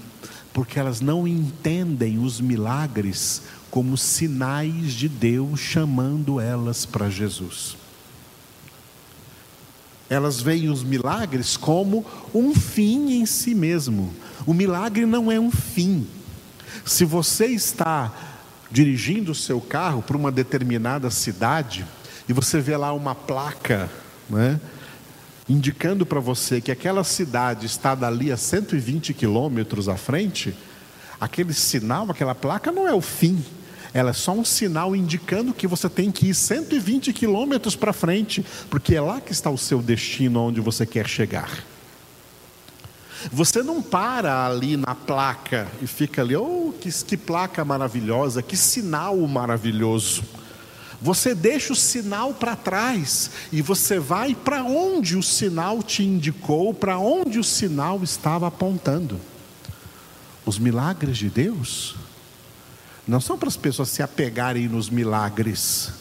porque 0.53 0.79
elas 0.79 1.01
não 1.01 1.27
entendem 1.27 2.21
os 2.21 2.41
milagres 2.41 3.43
como 3.69 3.99
sinais 3.99 4.93
de 4.93 5.09
Deus 5.09 5.59
chamando 5.59 6.39
elas 6.39 6.87
para 6.87 7.11
Jesus. 7.11 7.77
Elas 10.09 10.41
veem 10.41 10.69
os 10.69 10.85
milagres 10.85 11.57
como 11.57 12.07
um 12.33 12.55
fim 12.55 13.15
em 13.15 13.27
si 13.27 13.57
mesmo. 13.57 14.15
O 14.47 14.55
milagre 14.55 15.05
não 15.05 15.33
é 15.33 15.41
um 15.41 15.51
fim. 15.51 16.07
Se 16.85 17.04
você 17.04 17.47
está 17.47 18.12
dirigindo 18.71 19.33
o 19.33 19.35
seu 19.35 19.61
carro 19.61 20.02
para 20.02 20.16
uma 20.16 20.33
determinada 20.33 21.11
cidade 21.11 21.85
e 22.28 22.33
você 22.33 22.61
vê 22.61 22.76
lá 22.76 22.93
uma 22.93 23.14
placa, 23.14 23.90
né, 24.28 24.61
indicando 25.49 26.04
para 26.07 26.21
você 26.21 26.61
que 26.61 26.73
aquela 26.73 27.04
cidade 27.04 27.66
está 27.66 27.95
dali 27.95 28.33
a 28.33 28.37
120 28.37 29.14
quilômetros 29.14 29.88
à 29.88 29.97
frente, 29.97 30.54
aquele 31.21 31.52
sinal, 31.52 32.11
aquela 32.11 32.35
placa 32.35 32.73
não 32.73 32.88
é 32.88 32.95
o 32.95 33.00
fim, 33.00 33.45
ela 33.93 34.11
é 34.11 34.12
só 34.12 34.33
um 34.33 34.45
sinal 34.45 34.97
indicando 34.97 35.54
que 35.54 35.69
você 35.69 35.88
tem 35.88 36.11
que 36.11 36.31
ir 36.31 36.35
120 36.35 37.12
quilômetros 37.12 37.76
para 37.76 37.93
frente, 37.93 38.45
porque 38.69 38.97
é 38.97 39.00
lá 39.00 39.21
que 39.21 39.31
está 39.31 39.50
o 39.50 39.57
seu 39.57 39.81
destino, 39.81 40.40
onde 40.40 40.61
você 40.61 40.85
quer 40.85 41.07
chegar. 41.07 41.64
Você 43.33 43.62
não 43.62 43.83
para 43.83 44.47
ali 44.47 44.76
na 44.76 44.95
placa 44.95 45.69
e 45.81 45.87
fica 45.87 46.23
ali, 46.23 46.37
oh, 46.37 46.73
que, 46.81 46.90
que 47.04 47.16
placa 47.16 47.64
maravilhosa, 47.64 48.43
que 48.43 48.57
sinal 48.57 49.16
maravilhoso. 49.26 50.23
Você 51.00 51.35
deixa 51.35 51.73
o 51.73 51.76
sinal 51.76 52.33
para 52.33 52.57
trás 52.57 53.31
e 53.52 53.61
você 53.61 53.99
vai 53.99 54.35
para 54.35 54.62
onde 54.64 55.16
o 55.16 55.23
sinal 55.23 55.83
te 55.83 56.02
indicou, 56.02 56.73
para 56.73 56.99
onde 56.99 57.38
o 57.38 57.45
sinal 57.45 58.02
estava 58.02 58.47
apontando. 58.47 59.21
Os 60.47 60.59
milagres 60.59 61.19
de 61.19 61.28
Deus 61.28 61.97
não 63.07 63.21
são 63.21 63.37
para 63.37 63.49
as 63.49 63.57
pessoas 63.57 63.90
se 63.90 64.02
apegarem 64.02 64.66
nos 64.66 64.88
milagres, 64.88 65.93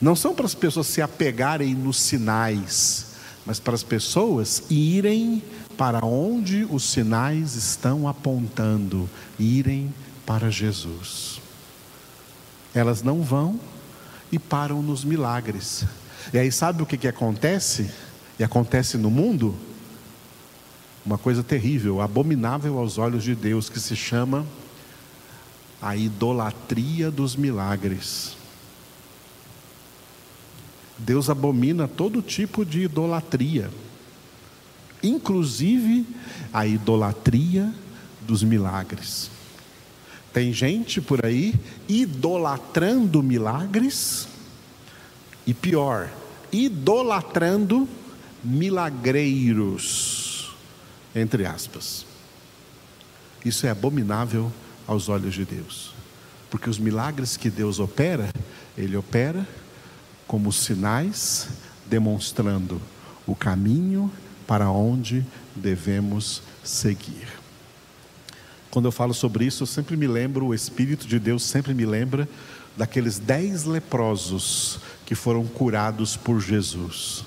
não 0.00 0.14
são 0.14 0.34
para 0.34 0.46
as 0.46 0.54
pessoas 0.54 0.86
se 0.86 1.02
apegarem 1.02 1.74
nos 1.74 1.98
sinais, 1.98 3.15
mas 3.46 3.60
para 3.60 3.74
as 3.74 3.82
pessoas 3.84 4.64
irem 4.68 5.42
para 5.78 6.04
onde 6.04 6.66
os 6.68 6.84
sinais 6.84 7.54
estão 7.54 8.08
apontando, 8.08 9.08
irem 9.38 9.94
para 10.24 10.50
Jesus. 10.50 11.40
Elas 12.74 13.02
não 13.02 13.22
vão 13.22 13.60
e 14.32 14.38
param 14.38 14.82
nos 14.82 15.04
milagres. 15.04 15.84
E 16.32 16.38
aí, 16.38 16.50
sabe 16.50 16.82
o 16.82 16.86
que, 16.86 16.96
que 16.96 17.06
acontece? 17.06 17.90
E 18.38 18.44
acontece 18.44 18.98
no 18.98 19.10
mundo? 19.10 19.54
Uma 21.04 21.16
coisa 21.16 21.42
terrível, 21.42 22.00
abominável 22.00 22.78
aos 22.78 22.98
olhos 22.98 23.22
de 23.22 23.34
Deus, 23.34 23.68
que 23.70 23.78
se 23.78 23.94
chama 23.94 24.44
a 25.80 25.94
idolatria 25.96 27.10
dos 27.10 27.36
milagres. 27.36 28.36
Deus 30.98 31.28
abomina 31.28 31.86
todo 31.86 32.22
tipo 32.22 32.64
de 32.64 32.82
idolatria, 32.82 33.70
inclusive 35.02 36.06
a 36.52 36.66
idolatria 36.66 37.72
dos 38.22 38.42
milagres. 38.42 39.30
Tem 40.32 40.52
gente 40.52 41.00
por 41.00 41.24
aí 41.24 41.54
idolatrando 41.88 43.22
milagres 43.22 44.26
e 45.46 45.54
pior, 45.54 46.10
idolatrando 46.50 47.88
milagreiros, 48.42 50.54
entre 51.14 51.46
aspas. 51.46 52.04
Isso 53.44 53.66
é 53.66 53.70
abominável 53.70 54.50
aos 54.86 55.08
olhos 55.08 55.34
de 55.34 55.44
Deus, 55.44 55.92
porque 56.50 56.70
os 56.70 56.78
milagres 56.78 57.36
que 57.36 57.50
Deus 57.50 57.78
opera, 57.78 58.30
Ele 58.76 58.96
opera 58.96 59.46
como 60.26 60.52
sinais 60.52 61.48
demonstrando 61.86 62.80
o 63.26 63.34
caminho 63.34 64.10
para 64.46 64.70
onde 64.70 65.24
devemos 65.54 66.42
seguir. 66.62 67.28
Quando 68.70 68.86
eu 68.86 68.92
falo 68.92 69.14
sobre 69.14 69.44
isso, 69.44 69.62
eu 69.62 69.66
sempre 69.66 69.96
me 69.96 70.06
lembro, 70.06 70.46
o 70.46 70.54
Espírito 70.54 71.06
de 71.06 71.18
Deus 71.18 71.42
sempre 71.44 71.72
me 71.72 71.86
lembra 71.86 72.28
daqueles 72.76 73.18
dez 73.18 73.64
leprosos 73.64 74.80
que 75.06 75.14
foram 75.14 75.46
curados 75.46 76.16
por 76.16 76.40
Jesus. 76.40 77.24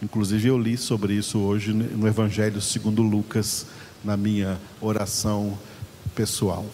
Inclusive 0.00 0.48
eu 0.48 0.58
li 0.58 0.76
sobre 0.76 1.14
isso 1.14 1.38
hoje 1.40 1.72
no 1.72 2.06
Evangelho 2.06 2.60
segundo 2.60 3.02
Lucas, 3.02 3.66
na 4.04 4.16
minha 4.16 4.58
oração 4.80 5.58
pessoal. 6.14 6.64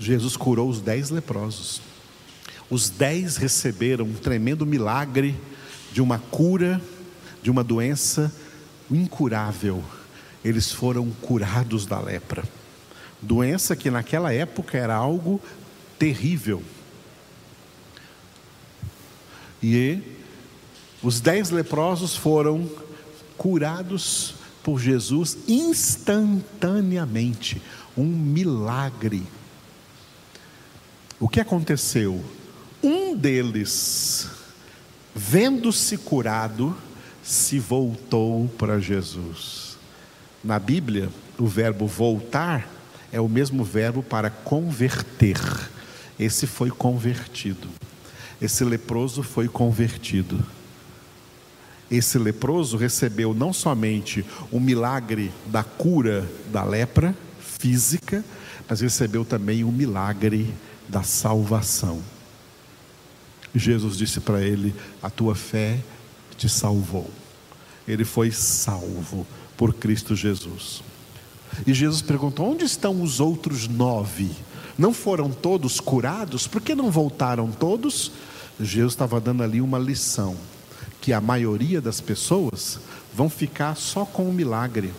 Jesus 0.00 0.36
curou 0.36 0.68
os 0.68 0.80
dez 0.80 1.10
leprosos. 1.10 1.80
Os 2.68 2.90
dez 2.90 3.36
receberam 3.36 4.06
um 4.06 4.14
tremendo 4.14 4.66
milagre 4.66 5.38
de 5.92 6.02
uma 6.02 6.18
cura 6.18 6.80
de 7.42 7.50
uma 7.50 7.64
doença 7.64 8.32
incurável, 8.90 9.82
eles 10.44 10.70
foram 10.72 11.10
curados 11.10 11.86
da 11.86 11.98
lepra. 12.00 12.44
Doença 13.20 13.76
que 13.76 13.90
naquela 13.90 14.32
época 14.32 14.78
era 14.78 14.94
algo 14.94 15.38
terrível. 15.98 16.62
E 19.62 20.00
os 21.02 21.20
dez 21.20 21.50
leprosos 21.50 22.16
foram 22.16 22.66
curados 23.36 24.36
por 24.62 24.80
Jesus 24.80 25.36
instantaneamente. 25.46 27.60
Um 27.96 28.06
milagre. 28.06 29.22
O 31.20 31.28
que 31.28 31.38
aconteceu? 31.38 32.24
Um 32.82 33.14
deles, 33.14 34.26
vendo-se 35.14 35.98
curado, 35.98 36.74
se 37.22 37.58
voltou 37.58 38.48
para 38.56 38.80
Jesus. 38.80 39.76
Na 40.42 40.58
Bíblia, 40.58 41.10
o 41.38 41.46
verbo 41.46 41.86
voltar 41.86 42.66
é 43.12 43.20
o 43.20 43.28
mesmo 43.28 43.62
verbo 43.62 44.02
para 44.02 44.30
converter. 44.30 45.38
Esse 46.18 46.46
foi 46.46 46.70
convertido. 46.70 47.68
Esse 48.40 48.64
leproso 48.64 49.22
foi 49.22 49.46
convertido. 49.46 50.42
Esse 51.90 52.18
leproso 52.18 52.78
recebeu 52.78 53.34
não 53.34 53.52
somente 53.52 54.24
o 54.50 54.58
milagre 54.58 55.30
da 55.44 55.62
cura 55.62 56.26
da 56.50 56.64
lepra 56.64 57.14
física, 57.38 58.24
mas 58.66 58.80
recebeu 58.80 59.22
também 59.22 59.64
o 59.64 59.70
milagre 59.70 60.50
da 60.90 61.02
salvação. 61.02 62.02
Jesus 63.54 63.96
disse 63.96 64.20
para 64.20 64.42
ele: 64.42 64.74
A 65.02 65.08
tua 65.08 65.34
fé 65.34 65.78
te 66.36 66.48
salvou. 66.48 67.10
Ele 67.86 68.04
foi 68.04 68.30
salvo 68.30 69.26
por 69.56 69.74
Cristo 69.74 70.14
Jesus. 70.14 70.82
E 71.66 71.74
Jesus 71.74 72.02
perguntou: 72.02 72.50
onde 72.50 72.64
estão 72.64 73.02
os 73.02 73.20
outros 73.20 73.68
nove? 73.68 74.30
Não 74.78 74.92
foram 74.92 75.30
todos 75.30 75.80
curados? 75.80 76.46
Por 76.46 76.60
que 76.60 76.74
não 76.74 76.90
voltaram 76.90 77.50
todos? 77.50 78.12
Jesus 78.58 78.92
estava 78.92 79.20
dando 79.20 79.42
ali 79.42 79.60
uma 79.60 79.78
lição: 79.78 80.36
que 81.00 81.12
a 81.12 81.20
maioria 81.20 81.80
das 81.80 82.00
pessoas 82.00 82.78
vão 83.14 83.28
ficar 83.28 83.76
só 83.76 84.04
com 84.04 84.28
o 84.28 84.32
milagre. 84.32 84.92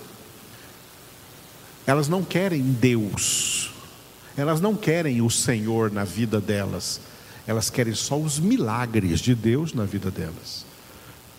Elas 1.88 2.08
não 2.08 2.24
querem 2.24 2.62
Deus, 2.62 3.72
elas 4.38 4.62
não 4.62 4.76
querem 4.76 5.22
o 5.22 5.30
Senhor 5.30 5.92
na 5.92 6.04
vida 6.04 6.40
delas, 6.40 7.00
elas 7.46 7.70
querem 7.70 7.94
só 7.94 8.18
os 8.18 8.40
milagres 8.40 9.20
de 9.20 9.36
Deus 9.36 9.74
na 9.74 9.86
vida 9.86 10.10
delas 10.10 10.72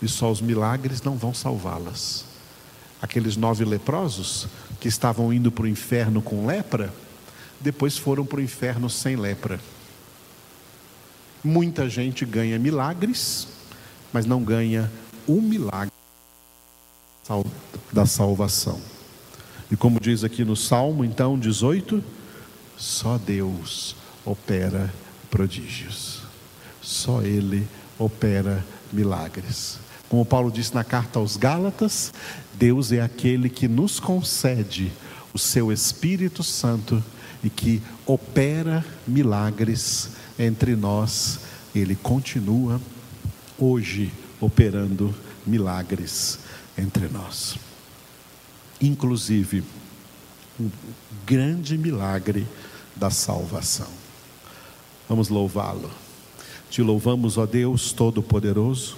e 0.03 0.07
só 0.07 0.29
os 0.29 0.41
milagres 0.41 1.01
não 1.01 1.15
vão 1.15 1.33
salvá-las. 1.33 2.25
Aqueles 3.01 3.37
nove 3.37 3.63
leprosos 3.63 4.47
que 4.79 4.89
estavam 4.89 5.31
indo 5.31 5.49
para 5.49 5.63
o 5.63 5.67
inferno 5.67 6.21
com 6.21 6.45
lepra, 6.45 6.93
depois 7.61 7.97
foram 7.97 8.25
para 8.25 8.39
o 8.39 8.43
inferno 8.43 8.89
sem 8.89 9.15
lepra. 9.15 9.59
Muita 11.41 11.89
gente 11.89 12.25
ganha 12.25 12.59
milagres, 12.59 13.47
mas 14.11 14.25
não 14.25 14.43
ganha 14.43 14.91
o 15.25 15.41
milagre 15.41 15.91
da 17.91 18.05
salvação. 18.05 18.81
E 19.71 19.77
como 19.77 20.01
diz 20.01 20.25
aqui 20.25 20.43
no 20.43 20.55
Salmo, 20.55 21.05
então, 21.05 21.39
18, 21.39 22.03
só 22.77 23.17
Deus 23.17 23.95
opera 24.25 24.93
prodígios. 25.29 26.21
Só 26.81 27.21
Ele 27.21 27.67
opera 27.97 28.63
milagres. 28.91 29.79
Como 30.09 30.25
Paulo 30.25 30.51
disse 30.51 30.75
na 30.75 30.83
carta 30.83 31.19
aos 31.19 31.37
Gálatas, 31.37 32.13
Deus 32.53 32.91
é 32.91 33.01
aquele 33.01 33.49
que 33.49 33.67
nos 33.67 33.99
concede 33.99 34.91
o 35.33 35.39
seu 35.39 35.71
Espírito 35.71 36.43
Santo 36.43 37.03
e 37.43 37.49
que 37.49 37.81
opera 38.05 38.85
milagres 39.07 40.11
entre 40.37 40.75
nós. 40.75 41.39
Ele 41.73 41.95
continua 41.95 42.79
hoje 43.57 44.11
operando 44.39 45.13
milagres 45.45 46.39
entre 46.77 47.07
nós. 47.07 47.55
Inclusive, 48.79 49.63
um 50.59 50.69
grande 51.25 51.77
milagre 51.77 52.47
da 52.95 53.09
salvação. 53.09 53.87
Vamos 55.07 55.29
louvá-lo. 55.29 55.89
Te 56.69 56.81
louvamos, 56.81 57.37
ó 57.37 57.45
Deus 57.45 57.91
Todo-Poderoso, 57.91 58.97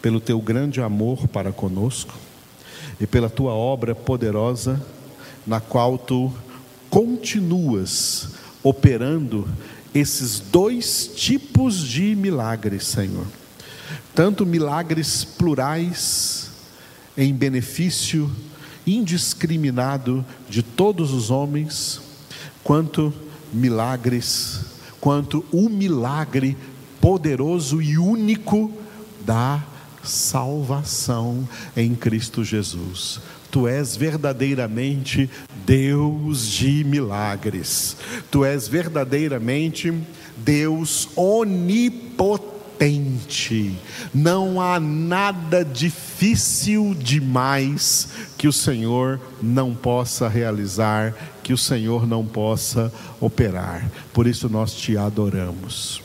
pelo 0.00 0.20
teu 0.20 0.40
grande 0.40 0.80
amor 0.80 1.26
para 1.28 1.52
conosco 1.52 2.14
e 3.00 3.06
pela 3.06 3.28
tua 3.28 3.52
obra 3.52 3.94
poderosa, 3.94 4.80
na 5.46 5.60
qual 5.60 5.98
tu 5.98 6.32
continuas 6.88 8.28
operando 8.62 9.48
esses 9.94 10.38
dois 10.38 11.10
tipos 11.14 11.78
de 11.80 12.14
milagres, 12.14 12.86
Senhor. 12.86 13.26
Tanto 14.14 14.46
milagres 14.46 15.24
plurais, 15.24 16.50
em 17.16 17.34
benefício 17.34 18.30
indiscriminado 18.86 20.24
de 20.48 20.62
todos 20.62 21.12
os 21.12 21.30
homens, 21.30 22.00
quanto 22.66 23.14
milagres, 23.52 24.60
quanto 25.00 25.44
o 25.52 25.68
milagre 25.68 26.56
poderoso 27.00 27.80
e 27.80 27.96
único 27.96 28.72
da 29.24 29.62
salvação 30.02 31.48
em 31.76 31.94
Cristo 31.94 32.42
Jesus. 32.42 33.20
Tu 33.52 33.68
és 33.68 33.94
verdadeiramente 33.94 35.30
Deus 35.64 36.48
de 36.48 36.82
milagres. 36.82 37.96
Tu 38.32 38.44
és 38.44 38.66
verdadeiramente 38.66 39.94
Deus 40.36 41.08
onipotente. 41.14 42.56
Não 44.12 44.60
há 44.60 44.80
nada 44.80 45.64
difícil 45.64 46.96
demais 46.98 48.08
que 48.36 48.48
o 48.48 48.52
Senhor 48.52 49.20
não 49.40 49.72
possa 49.72 50.26
realizar, 50.26 51.14
que 51.46 51.52
o 51.52 51.56
Senhor 51.56 52.08
não 52.08 52.26
possa 52.26 52.92
operar. 53.20 53.88
Por 54.12 54.26
isso 54.26 54.48
nós 54.48 54.74
te 54.74 54.98
adoramos. 54.98 56.02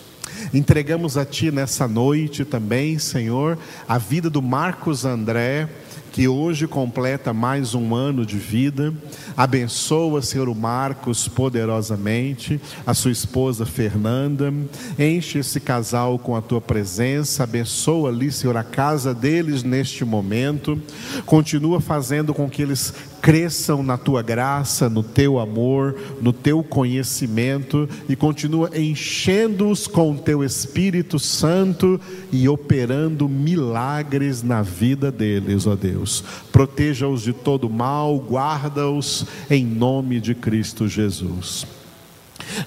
Entregamos 0.54 1.18
a 1.18 1.26
Ti 1.26 1.50
nessa 1.50 1.88
noite 1.88 2.46
também, 2.46 3.00
Senhor, 3.00 3.58
a 3.88 3.98
vida 3.98 4.30
do 4.30 4.40
Marcos 4.40 5.04
André 5.04 5.68
que 6.12 6.28
hoje 6.28 6.68
completa 6.68 7.34
mais 7.34 7.74
um 7.74 7.96
ano 7.96 8.26
de 8.26 8.38
vida. 8.38 8.94
Abençoa, 9.36 10.22
Senhor, 10.22 10.50
o 10.50 10.56
Marcos 10.56 11.28
poderosamente, 11.28 12.60
a 12.86 12.94
sua 12.94 13.12
esposa 13.12 13.66
Fernanda. 13.66 14.54
Enche 15.00 15.40
esse 15.40 15.60
casal 15.60 16.20
com 16.20 16.36
a 16.36 16.42
tua 16.42 16.60
presença. 16.60 17.44
Abençoa 17.44 18.10
ali, 18.10 18.30
Senhor, 18.32 18.58
a 18.58 18.64
casa 18.64 19.14
deles 19.14 19.64
neste 19.64 20.04
momento. 20.04 20.80
Continua 21.26 21.80
fazendo 21.80 22.34
com 22.34 22.50
que 22.50 22.62
eles 22.62 22.94
cresçam 23.22 23.84
na 23.84 23.98
tua 23.98 24.22
graça, 24.22 24.90
no 24.90 25.04
teu 25.04 25.40
amor, 25.40 25.96
no 26.22 26.34
teu 26.34 26.64
conhecimento 26.64 27.88
e 28.10 28.16
continua 28.16 28.72
enchendo-os 28.76 29.88
com 29.88 30.12
o 30.12 30.18
teu 30.18 30.44
Espírito 30.44 31.20
Santo 31.20 32.02
e 32.32 32.50
operando 32.50 33.30
milagres 33.30 34.42
na 34.42 34.62
vida 34.62 35.12
deles, 35.12 35.68
ó 35.68 35.76
Deus. 35.76 36.24
Proteja-os 36.52 37.22
de 37.22 37.34
todo 37.34 37.70
mal, 37.70 38.18
guarda-os 38.18 39.26
em 39.50 39.66
nome 39.66 40.20
de 40.20 40.34
Cristo 40.34 40.88
Jesus. 40.88 41.81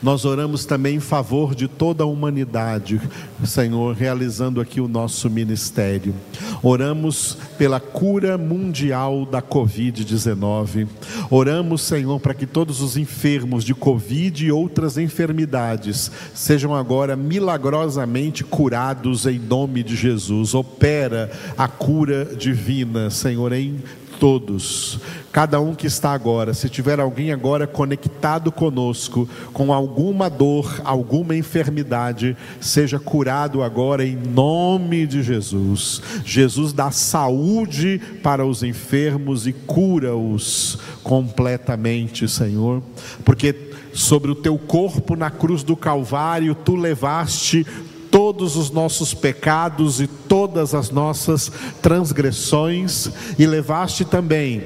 Nós 0.03 0.25
oramos 0.25 0.65
também 0.65 0.97
em 0.97 1.01
favor 1.01 1.55
de 1.55 1.69
toda 1.69 2.05
a 2.05 2.07
humanidade, 2.07 3.01
Senhor, 3.45 3.95
realizando 3.95 4.61
aqui 4.61 4.81
o 4.81 4.89
nosso 4.89 5.31
ministério. 5.31 6.15
Oramos 6.63 7.37
pela 7.59 7.81
cura 7.81 8.37
mundial 8.39 9.27
da 9.27 9.43
Covid-19. 9.43 10.87
Oramos, 11.31 11.83
Senhor, 11.83 12.19
para 12.21 12.35
que 12.35 12.47
todos 12.47 12.81
os 12.81 12.97
enfermos 12.97 13.65
de 13.65 13.75
Covid 13.75 14.47
e 14.47 14.53
outras 14.53 14.99
enfermidades 14.99 16.11
sejam 16.35 16.75
agora 16.75 17.17
milagrosamente 17.17 18.45
curados 18.45 19.27
em 19.27 19.39
nome 19.39 19.83
de 19.83 19.97
Jesus. 19.97 20.55
Opera 20.55 21.31
a 21.57 21.69
cura 21.69 22.25
divina, 22.37 23.11
Senhor, 23.11 23.53
em 23.53 23.83
todos, 24.19 24.99
cada 25.33 25.61
um 25.61 25.75
que 25.75 25.87
está 25.87 26.13
agora, 26.13 26.55
se 26.55 26.69
tiver 26.69 27.01
alguém 27.01 27.33
agora 27.33 27.67
conectado 27.67 28.53
conosco, 28.53 29.29
com 29.53 29.73
alguma 29.73 30.31
dor, 30.31 30.81
alguma 30.85 31.35
enfermidade, 31.35 32.37
seja 32.61 32.99
curado 32.99 33.63
agora 33.63 34.05
em 34.05 34.17
nome 34.17 35.07
de 35.07 35.23
Jesus. 35.23 36.01
Jesus 36.25 36.73
dá 36.73 36.91
saúde 36.91 38.01
para 38.23 38.47
os 38.47 38.63
enfermos 38.63 39.47
e 39.47 39.53
cura-os 39.53 40.79
completamente, 41.03 42.29
Senhor, 42.29 42.83
porque 43.25 43.55
sobre 43.93 44.31
o 44.31 44.35
teu 44.35 44.59
corpo 44.59 45.15
na 45.15 45.31
cruz 45.31 45.63
do 45.63 45.77
Calvário 45.77 46.55
tu 46.55 46.75
levaste 46.75 47.67
todos 48.15 48.55
os 48.55 48.71
nossos 48.71 49.13
pecados 49.13 50.01
e 50.01 50.07
todas 50.07 50.73
as 50.73 50.89
nossas 50.89 51.51
transgressões, 51.83 53.11
e 53.37 53.45
levaste 53.45 54.05
também 54.05 54.63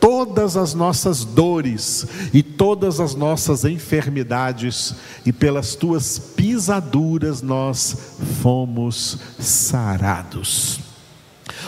todas 0.00 0.56
as 0.56 0.74
nossas 0.74 1.24
dores 1.24 2.08
e 2.34 2.42
todas 2.42 2.98
as 2.98 3.14
nossas 3.14 3.64
enfermidades, 3.64 4.96
e 5.24 5.32
pelas 5.32 5.76
tuas 5.76 6.18
pisaduras 6.18 7.40
nós 7.40 8.16
fomos 8.42 9.16
sarados. 9.38 10.80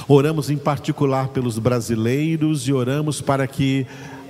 Oramos 0.09 0.51
em 0.51 0.59
particular 0.59 1.29
pelos 1.29 1.61
brasileiros 1.61 2.67
e 2.67 2.73
oramos 2.73 3.21
para 3.21 3.47
que 3.47 3.87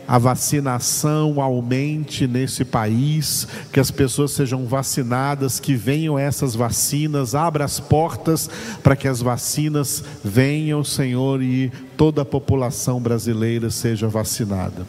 a 0.09 0.17
vacinação 0.17 1.39
aumente 1.39 2.27
nesse 2.27 2.65
país, 2.65 3.47
que 3.71 3.79
as 3.79 3.91
pessoas 3.91 4.31
sejam 4.31 4.65
vacinadas, 4.65 5.61
que 5.61 5.75
venham 5.75 6.19
essas 6.19 6.55
vacinas, 6.55 7.35
abra 7.35 7.67
as 7.67 7.79
portas 7.79 8.49
para 8.83 8.97
que 8.97 9.07
as 9.07 9.21
vacinas 9.21 10.03
venham, 10.25 10.83
Senhor, 10.83 11.43
e 11.43 11.71
toda 11.95 12.23
a 12.23 12.25
população 12.25 12.99
brasileira 12.99 13.69
seja 13.69 14.09
vacinada. 14.09 14.87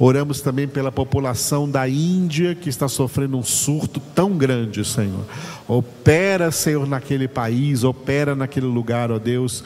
Oramos 0.00 0.40
também 0.40 0.66
pela 0.66 0.90
população 0.90 1.70
da 1.70 1.88
Índia 1.88 2.54
que 2.54 2.68
está 2.68 2.88
sofrendo 2.88 3.38
um 3.38 3.42
surto 3.44 4.00
tão 4.14 4.36
grande, 4.36 4.84
Senhor. 4.84 5.24
Opera, 5.68 6.50
Senhor, 6.50 6.88
naquele 6.88 7.28
país, 7.28 7.84
opera 7.84 8.34
naquele 8.34 8.66
lugar, 8.66 9.12
ó 9.12 9.18
Deus 9.18 9.62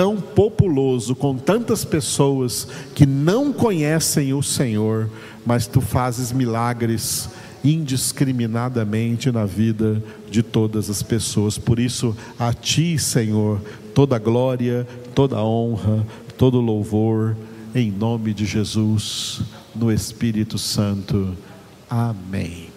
tão 0.00 0.16
populoso, 0.16 1.14
com 1.14 1.36
tantas 1.36 1.84
pessoas 1.84 2.66
que 2.94 3.04
não 3.04 3.52
conhecem 3.52 4.32
o 4.32 4.42
Senhor, 4.42 5.10
mas 5.44 5.66
tu 5.66 5.82
fazes 5.82 6.32
milagres 6.32 7.28
indiscriminadamente 7.62 9.30
na 9.30 9.44
vida 9.44 10.02
de 10.30 10.42
todas 10.42 10.88
as 10.88 11.02
pessoas. 11.02 11.58
Por 11.58 11.78
isso, 11.78 12.16
a 12.38 12.54
ti, 12.54 12.98
Senhor, 12.98 13.60
toda 13.92 14.18
glória, 14.18 14.88
toda 15.14 15.44
honra, 15.44 16.06
todo 16.38 16.62
louvor, 16.62 17.36
em 17.74 17.90
nome 17.90 18.32
de 18.32 18.46
Jesus, 18.46 19.42
no 19.76 19.92
Espírito 19.92 20.56
Santo. 20.56 21.36
Amém. 21.90 22.69